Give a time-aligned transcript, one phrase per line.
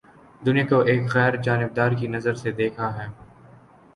[0.41, 3.07] دنیا کو ایک غیر جانبدار کی نظر سے دیکھا ہے